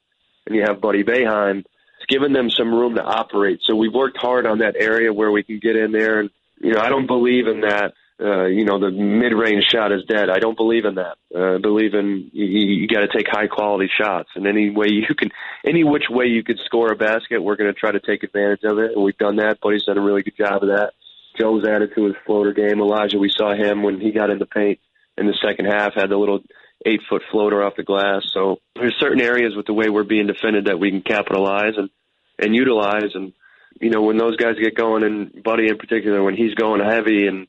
[0.46, 1.64] and you have Buddy Boeheim,
[2.04, 3.60] it's given them some room to operate.
[3.64, 6.20] So we've worked hard on that area where we can get in there.
[6.20, 10.04] And, you know, I don't believe in that, uh, you know, the mid-range shot is
[10.08, 10.30] dead.
[10.30, 11.16] I don't believe in that.
[11.34, 14.30] Uh, I believe in you, you got to take high-quality shots.
[14.34, 15.30] And any way you can,
[15.66, 18.64] any which way you could score a basket, we're going to try to take advantage
[18.64, 18.92] of it.
[18.92, 19.60] And we've done that.
[19.60, 20.92] Buddy's done a really good job of that.
[21.38, 22.80] Joe's added to his floater game.
[22.80, 24.78] Elijah, we saw him when he got in the paint
[25.18, 26.40] in the second half, had the little
[26.84, 28.22] eight foot floater off the glass.
[28.32, 31.90] So there's certain areas with the way we're being defended that we can capitalize and,
[32.38, 33.14] and utilize.
[33.14, 33.32] And,
[33.80, 37.26] you know, when those guys get going and Buddy in particular, when he's going heavy
[37.26, 37.46] and,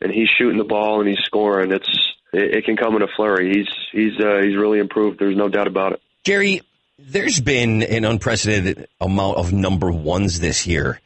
[0.00, 1.88] and he's shooting the ball and he's scoring, it's,
[2.32, 3.52] it, it can come in a flurry.
[3.54, 5.18] He's he's uh, he's really improved.
[5.18, 6.02] There's no doubt about it.
[6.24, 6.62] Gerry,
[6.98, 11.00] there's been an unprecedented amount of number ones this year.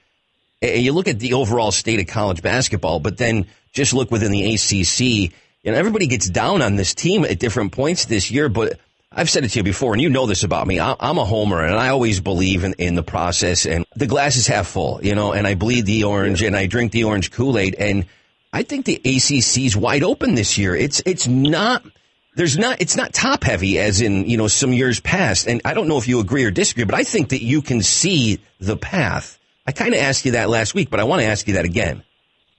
[0.60, 4.30] And you look at the overall state of college basketball, but then just look within
[4.30, 5.32] the ACC.
[5.64, 8.80] And everybody gets down on this team at different points this year, but
[9.12, 10.80] I've said it to you before, and you know this about me.
[10.80, 14.46] I'm a homer, and I always believe in, in the process, and the glass is
[14.46, 17.74] half full, you know, and I bleed the orange, and I drink the orange Kool-Aid,
[17.76, 18.06] and
[18.52, 20.74] I think the ACC's wide open this year.
[20.74, 21.84] It's it's not
[22.34, 25.74] there's not it's not top heavy as in you know some years past, and I
[25.74, 28.76] don't know if you agree or disagree, but I think that you can see the
[28.76, 29.38] path.
[29.66, 31.64] I kind of asked you that last week, but I want to ask you that
[31.64, 32.02] again.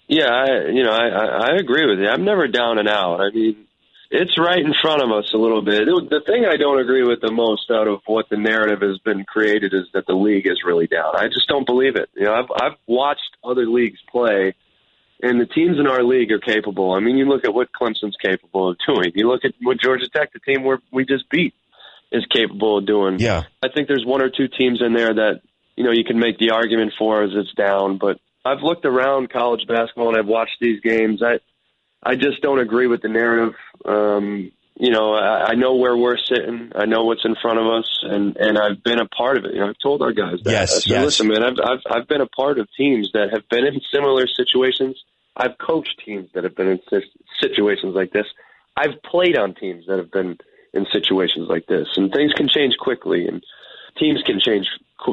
[0.08, 2.08] Yeah, I, you know, I, I agree with you.
[2.08, 3.22] I'm never down and out.
[3.22, 3.66] I mean,
[4.12, 5.86] it's right in front of us a little bit.
[5.86, 9.24] The thing I don't agree with the most out of what the narrative has been
[9.24, 11.16] created is that the league is really down.
[11.18, 12.10] I just don't believe it.
[12.14, 14.54] You know, I've I've watched other leagues play,
[15.24, 16.94] and the teams in our league are capable.
[16.94, 19.14] I mean, you look at what Clemson's capable of doing.
[19.16, 21.56] You look at what Georgia Tech, the team where we just beat,
[22.12, 23.18] is capable of doing.
[23.18, 25.42] Yeah, I think there's one or two teams in there that
[25.76, 29.30] you know you can make the argument for as it's down, but I've looked around
[29.30, 31.22] college basketball and I've watched these games.
[31.24, 31.40] I
[32.02, 33.56] I just don't agree with the narrative.
[33.86, 36.72] Um, you know, I, I know where we're sitting.
[36.76, 39.54] I know what's in front of us, and and I've been a part of it.
[39.54, 40.52] You know, I've told our guys that.
[40.52, 41.06] Yes, I said, yes.
[41.06, 44.26] Listen, man, I've, I've I've been a part of teams that have been in similar
[44.28, 45.02] situations.
[45.38, 48.26] I've coached teams that have been in si- situations like this.
[48.76, 50.38] I've played on teams that have been
[50.74, 53.44] in situations like this, and things can change quickly, and
[53.98, 54.68] teams can change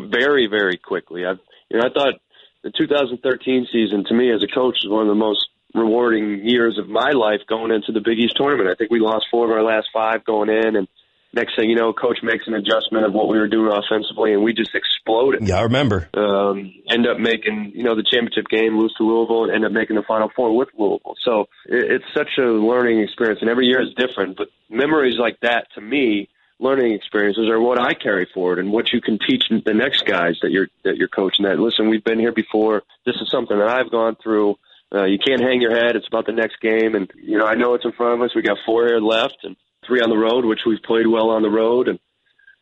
[0.08, 1.26] very, very quickly.
[1.26, 1.38] I've,
[1.68, 2.14] you know, I thought
[2.62, 6.78] the 2013 season to me as a coach was one of the most rewarding years
[6.78, 8.68] of my life going into the Big East tournament.
[8.68, 10.88] I think we lost four of our last five going in, and
[11.32, 14.42] next thing you know, coach makes an adjustment of what we were doing offensively, and
[14.42, 15.46] we just exploded.
[15.46, 16.08] Yeah, I remember.
[16.14, 19.72] Um, end up making you know the championship game, lose to Louisville, and end up
[19.72, 21.14] making the Final Four with Louisville.
[21.24, 24.36] So it, it's such a learning experience, and every year is different.
[24.36, 26.28] But memories like that, to me,
[26.60, 30.36] learning experiences are what I carry forward, and what you can teach the next guys
[30.42, 31.44] that you're that you're coaching.
[31.44, 32.82] That listen, we've been here before.
[33.06, 34.56] This is something that I've gone through.
[34.92, 35.96] Uh, you can't hang your head.
[35.96, 38.34] It's about the next game, and you know I know it's in front of us.
[38.34, 41.42] We got four here left, and three on the road, which we've played well on
[41.42, 41.98] the road, and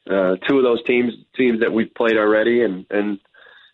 [0.09, 3.19] uh, two of those teams teams that we've played already, and and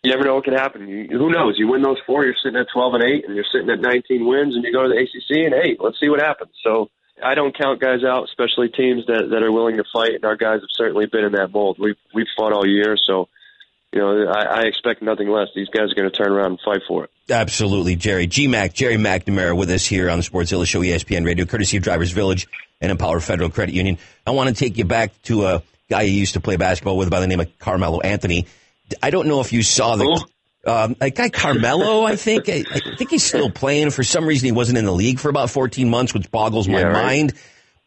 [0.02, 0.86] you never know what can happen.
[0.86, 1.54] You, who knows?
[1.58, 4.26] You win those four, you're sitting at 12 and eight, and you're sitting at 19
[4.26, 6.52] wins, and you go to the ACC, and hey, let's see what happens.
[6.62, 6.90] So
[7.22, 10.36] I don't count guys out, especially teams that that are willing to fight, and our
[10.36, 11.78] guys have certainly been in that mold.
[11.78, 13.28] We've we've fought all year, so
[13.92, 15.48] you know I, I expect nothing less.
[15.54, 17.10] These guys are going to turn around and fight for it.
[17.30, 18.26] Absolutely, Gerry.
[18.26, 21.76] G Mac, Gerry McNamara with us here on the Sportszilla Show, E ESPN Radio, courtesy
[21.76, 22.48] of Drivers Village
[22.80, 23.98] and Empower Federal Credit Union.
[24.26, 27.10] I want to take you back to a guy you used to play basketball with
[27.10, 28.46] by the name of Carmelo Anthony.
[29.02, 30.26] I don't know if you saw the
[30.66, 32.04] um, a guy Carmelo.
[32.04, 33.90] I think I, I think he's still playing.
[33.90, 36.80] For some reason, he wasn't in the league for about 14 months, which boggles my
[36.80, 37.04] Yeah, right.
[37.06, 37.32] mind.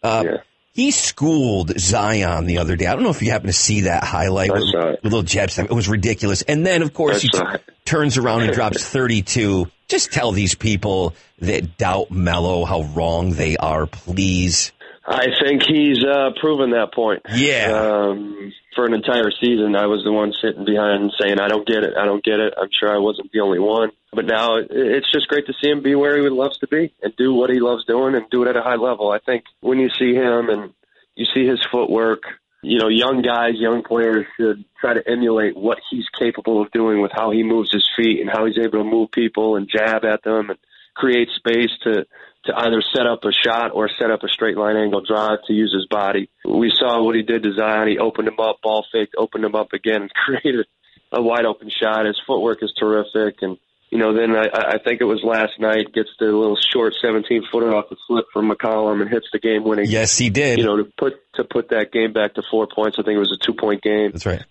[0.04, 0.38] Uh,
[0.74, 2.86] He schooled Zion the other day.
[2.86, 5.66] I don't know if you happen to see that highlight with, with little jab step.
[5.66, 6.44] It was ridiculous.
[6.44, 9.68] And then, of course, he I t- turns around and drops 32.
[9.88, 14.72] Just tell these people that doubt Mello how wrong they are, please.
[15.08, 17.22] I think he's uh, proven that point.
[17.34, 17.72] Yeah.
[17.72, 21.84] Um, for an entire season, I was the one sitting behind saying, "I don't get
[21.84, 21.93] it.
[21.98, 23.91] I don't get it." I'm sure I wasn't the only one.
[24.12, 26.91] But now it- it's just great to see him be where he loves to be
[27.02, 29.10] and do what he loves doing and do it at a high level.
[29.10, 30.74] I think when you see him and
[31.15, 32.24] you see his footwork,
[32.62, 37.02] you know, young guys, young players should try to emulate what he's capable of doing
[37.02, 40.04] with how he moves his feet and how he's able to move people and jab
[40.04, 40.60] at them and
[40.98, 42.06] create space to
[42.46, 45.54] to either set up a shot or set up a straight line angle drive to
[45.54, 46.30] use his body.
[46.46, 47.90] We saw what he did to Zion.
[47.90, 50.66] He opened him up, ball faked, opened him up again, and created
[51.12, 52.06] a wide open shot.
[52.06, 53.58] His footwork is terrific, and
[53.90, 57.44] you know, then I, I think it was last night gets the little short 17
[57.52, 59.86] footer off the slip from McCollum and hits the game winning.
[59.88, 60.58] Yes, he did.
[60.58, 62.98] You know, to put to put that game back to four points.
[63.00, 64.12] I think it was a two point game.
[64.12, 64.44] That's right.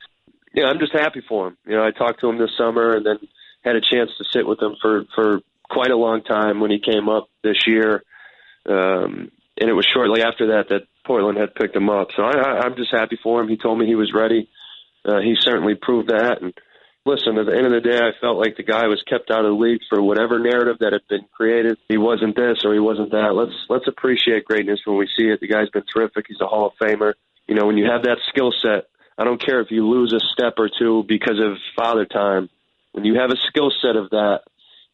[0.55, 1.57] Yeah, I'm just happy for him.
[1.67, 3.19] You know, I talked to him this summer and then
[3.63, 6.79] had a chance to sit with him for for quite a long time when he
[6.79, 8.02] came up this year.
[8.68, 12.09] Um, and it was shortly after that that Portland had picked him up.
[12.16, 13.48] So I, I, I'm just happy for him.
[13.48, 14.48] He told me he was ready.
[15.05, 16.42] Uh, he certainly proved that.
[16.42, 16.52] And
[17.07, 19.44] listen, at the end of the day, I felt like the guy was kept out
[19.44, 21.79] of the league for whatever narrative that had been created.
[21.88, 23.33] He wasn't this or he wasn't that.
[23.35, 25.40] Let's let's appreciate greatness when we see it.
[25.40, 26.26] The guy's been terrific.
[26.29, 27.14] He's a Hall of Famer.
[27.46, 30.21] You know, when you have that skill set, I don't care if you lose a
[30.35, 32.50] step or two because of father time.
[32.92, 34.40] When you have a skill set of that,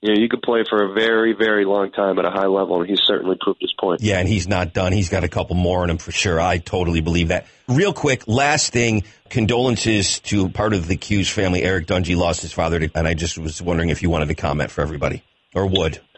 [0.03, 2.80] you know, you could play for a very, very long time at a high level,
[2.80, 4.00] and he's certainly proved his point.
[4.03, 4.92] Yeah, and he's not done.
[4.92, 6.40] He's got a couple more in him for sure.
[6.40, 7.46] I totally believe that.
[7.68, 11.62] Real quick, last thing, condolences to part of the Q's family.
[11.62, 14.34] Eric Dungey lost his father, to, and I just was wondering if you wanted to
[14.34, 15.22] comment for everybody
[15.55, 16.00] or would.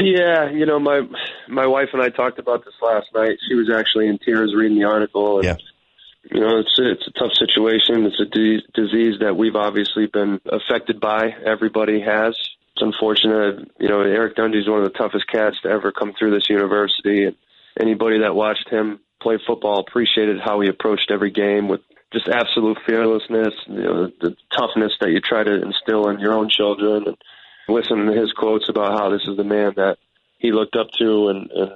[0.00, 1.00] Yeah, you know, my
[1.48, 3.36] my wife and I talked about this last night.
[3.48, 5.38] She was actually in tears reading the article.
[5.38, 5.56] And, Yeah.
[6.30, 8.06] You know, it's a, it's a tough situation.
[8.06, 11.30] It's a di- disease that we've obviously been affected by.
[11.44, 12.38] Everybody has.
[12.74, 13.70] It's unfortunate.
[13.78, 16.48] You know, Eric Dungey is one of the toughest cats to ever come through this
[16.48, 17.24] university.
[17.24, 17.36] And
[17.80, 21.80] anybody that watched him play football appreciated how he approached every game with
[22.12, 23.54] just absolute fearlessness.
[23.66, 27.04] You know, the, the toughness that you try to instill in your own children.
[27.06, 27.16] And
[27.68, 29.96] listen to his quotes about how this is the man that
[30.38, 31.70] he looked up to and, and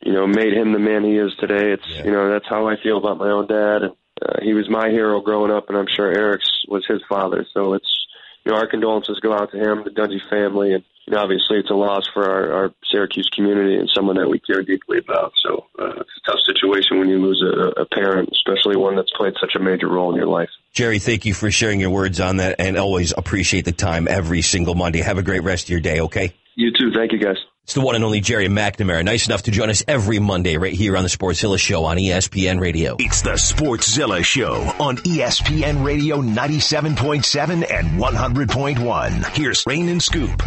[0.00, 1.72] you know made him the man he is today.
[1.72, 4.68] It's you know that's how I feel about my own dad, and uh, he was
[4.70, 7.44] my hero growing up, and I'm sure Eric's was his father.
[7.52, 8.06] So it's
[8.44, 11.58] you know our condolences go out to him, the Dungey family, and you know, obviously
[11.58, 15.32] it's a loss for our, our Syracuse community and someone that we care deeply about.
[15.44, 19.12] So uh, it's a tough situation when you lose a, a parent, especially one that's
[19.16, 20.48] played such a major role in your life.
[20.72, 24.42] Gerry, thank you for sharing your words on that and always appreciate the time every
[24.42, 25.00] single Monday.
[25.00, 26.32] Have a great rest of your day, okay?
[26.54, 26.92] You too.
[26.94, 27.36] Thank you, guys.
[27.64, 29.04] It's the one and only Gerry McNamara.
[29.04, 32.58] Nice enough to join us every Monday right here on the Sportszilla Show on ESPN
[32.60, 32.96] Radio.
[32.98, 39.36] It's the Sportszilla Show on ESPN Radio 97.7 and 100.1.
[39.36, 40.42] Here's Rain and Scoop.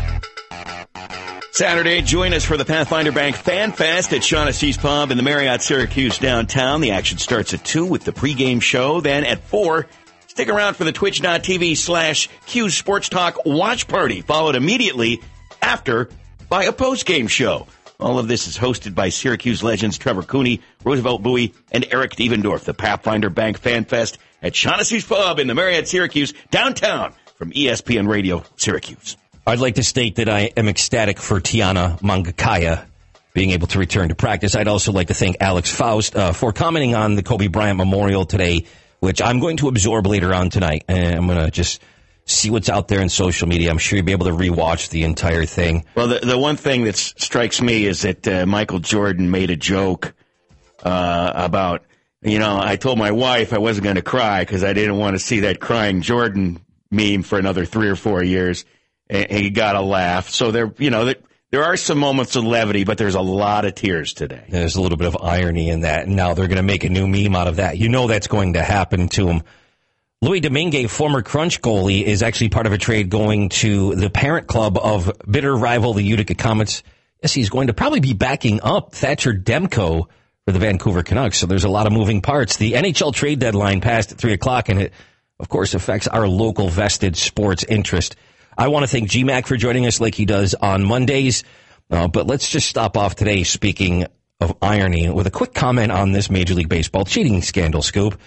[1.52, 5.62] Saturday, join us for the Pathfinder Bank Fan Fest at Shaughnessy's Pub in the Marriott
[5.62, 6.82] Syracuse downtown.
[6.82, 9.00] The action starts at 2 with the pregame show.
[9.00, 9.88] Then at 4,
[10.28, 15.22] stick around for the twitch.tv slash Q Sports Talk watch party, followed immediately
[15.62, 16.10] after
[16.50, 17.68] by a postgame show.
[18.00, 22.66] All of this is hosted by Syracuse legends Trevor Cooney, Roosevelt Bouie, and Eric Devendorf.
[22.66, 28.08] The Pathfinder Bank Fan Fest at Shaughnessy's Pub in the Marriott Syracuse downtown from ESPN
[28.08, 29.18] Radio Syracuse.
[29.48, 32.86] I'd like to state that I am ecstatic for Tiana Mangakahia
[33.34, 34.56] being able to return to practice.
[34.56, 38.26] I'd also like to thank Alex Faust uh, for commenting on the Kobe Bryant Memorial
[38.26, 38.66] today,
[39.00, 40.86] which I'm going to absorb later on tonight.
[40.88, 41.82] And I'm going to just
[42.26, 43.70] see what's out there in social media.
[43.70, 45.86] I'm sure you'll be able to rewatch the entire thing.
[45.96, 49.56] Well, the the one thing that strikes me is that uh, Michael Jordan made a
[49.56, 50.14] joke
[50.84, 51.84] uh, about,
[52.22, 55.16] you know, I told my wife I wasn't going to cry because I didn't want
[55.16, 56.60] to see that crying Jordan
[56.92, 58.66] meme for another three or four years.
[59.08, 60.30] And he got a laugh.
[60.30, 61.16] So there, you know, there,
[61.52, 64.46] there are some moments of levity, but there's a lot of tears today.
[64.50, 66.08] There's a little bit of irony in that.
[66.08, 67.78] And now they're going to make a new meme out of that.
[67.78, 69.44] You know that's going to happen to him.
[70.22, 74.48] Louis Domingue, former Crunch goalie, is actually part of a trade going to the parent
[74.48, 76.84] club of bitter rival, the Utica Comets.
[77.22, 80.06] Yes, he's going to probably be backing up Thatcher Demko
[80.46, 81.38] for the Vancouver Canucks.
[81.38, 82.58] So there's a lot of moving parts.
[82.58, 84.94] The NHL trade deadline passed at 3 o'clock, and it,
[85.40, 88.16] of course, affects our local vested sports interest.
[88.58, 91.44] I want to thank GMAC for joining us like he does on Mondays.
[91.92, 94.06] Uh, but let's just stop off today speaking
[94.40, 98.20] of irony with a quick comment on this Major League Baseball cheating scandal scoop.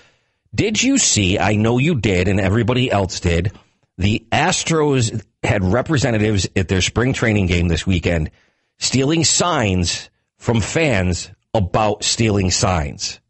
[0.59, 1.39] Did you see?
[1.39, 3.53] I know you did, and everybody else did.
[3.97, 8.33] The Astros had representatives at their spring training game this weekend
[8.81, 13.21] stealing signs from fans about stealing signs.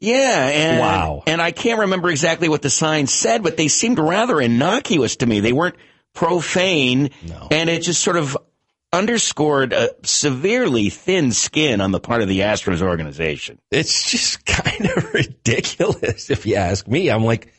[0.00, 1.22] Yeah, and Wow.
[1.26, 5.26] and I can't remember exactly what the signs said, but they seemed rather innocuous to
[5.26, 5.40] me.
[5.40, 5.76] They weren't
[6.14, 7.10] profane,
[7.50, 8.34] and it just sort of
[8.92, 13.58] underscored a severely thin skin on the part of the Astros organization.
[13.70, 17.10] It's just kind of ridiculous, if you ask me.
[17.10, 17.52] I'm like,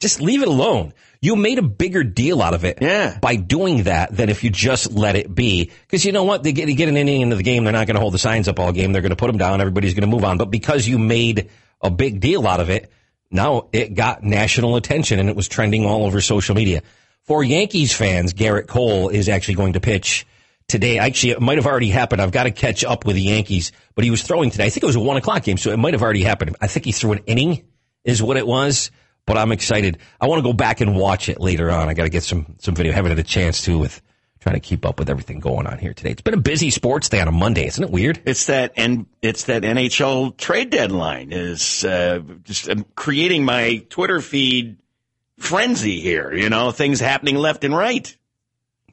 [0.00, 0.92] just leave it alone.
[1.20, 3.16] You made a bigger deal out of it Yeah.
[3.20, 5.70] by doing that than if you just let it be.
[5.82, 6.42] Because you know what?
[6.42, 7.62] They get, they get an inning into the game.
[7.62, 8.92] They're not going to hold the signs up all game.
[8.92, 9.60] They're going to put them down.
[9.60, 10.38] Everybody's going to move on.
[10.38, 11.48] But because you made
[11.80, 12.90] a big deal out of it,
[13.30, 16.82] now it got national attention and it was trending all over social media.
[17.22, 20.26] For Yankees fans, Gerrit Cole is actually going to pitch
[20.72, 20.98] today.
[20.98, 22.20] Actually, it might have already happened.
[22.20, 24.64] I've got to catch up with the Yankees, but he was throwing today.
[24.64, 26.56] I think it was a one o'clock game, so it might have already happened.
[26.60, 27.62] I think he threw an inning,
[28.04, 28.90] is what it was.
[29.24, 29.98] But I'm excited.
[30.20, 31.88] I want to go back and watch it later on.
[31.88, 32.92] I got to get some some video.
[32.92, 34.02] haven't had a chance to with
[34.40, 36.10] trying to keep up with everything going on here today.
[36.10, 38.20] It's been a busy sports day on a Monday, isn't it weird?
[38.26, 44.20] It's that and it's that NHL trade deadline is uh, just um, creating my Twitter
[44.20, 44.78] feed
[45.38, 46.32] frenzy here.
[46.34, 48.16] You know, things happening left and right.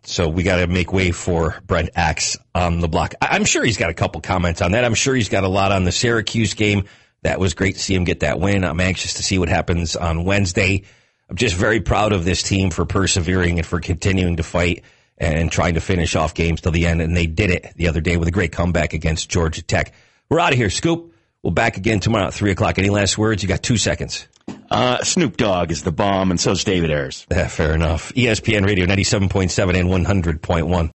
[0.03, 3.13] So we got to make way for Brent Axe on the block.
[3.21, 4.83] I- I'm sure he's got a couple comments on that.
[4.85, 6.85] I'm sure he's got a lot on the Syracuse game.
[7.23, 8.63] That was great to see him get that win.
[8.63, 10.83] I'm anxious to see what happens on Wednesday.
[11.29, 14.83] I'm just very proud of this team for persevering and for continuing to fight
[15.17, 17.01] and trying to finish off games till the end.
[17.01, 19.93] And they did it the other day with a great comeback against Georgia Tech.
[20.29, 21.13] We're out of here, Scoop.
[21.49, 22.77] We'll back again tomorrow at 3 o'clock.
[22.77, 23.41] Any last words?
[23.41, 24.27] You got two seconds.
[24.69, 27.25] Uh, Snoop Dogg is the bomb, and so's David Ayres.
[27.31, 28.13] Yeah, fair enough.
[28.13, 30.87] ESPN Radio 97.7 and 100.1.